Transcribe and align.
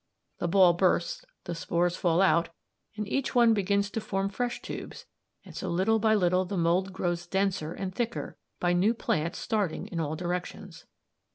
The 0.39 0.47
ball 0.47 0.73
bursts, 0.73 1.23
the 1.43 1.53
spores 1.53 1.95
fall 1.95 2.23
out, 2.23 2.49
and 2.95 3.07
each 3.07 3.35
one 3.35 3.53
begins 3.53 3.91
to 3.91 4.01
form 4.01 4.29
fresh 4.29 4.59
tubes, 4.59 5.05
and 5.45 5.55
so 5.55 5.69
little 5.69 5.99
by 5.99 6.15
little 6.15 6.43
the 6.43 6.57
mould 6.57 6.91
grows 6.91 7.27
denser 7.27 7.71
and 7.73 7.93
thicker 7.93 8.35
by 8.59 8.73
new 8.73 8.95
plants 8.95 9.37
starting 9.37 9.85
in 9.89 9.99
all 9.99 10.15
directions. 10.15 10.85